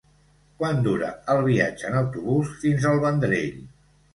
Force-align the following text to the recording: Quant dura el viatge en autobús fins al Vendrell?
Quant 0.61 0.79
dura 0.87 1.09
el 1.35 1.43
viatge 1.49 1.91
en 1.91 1.99
autobús 2.01 2.51
fins 2.65 2.89
al 2.93 3.03
Vendrell? 3.07 3.65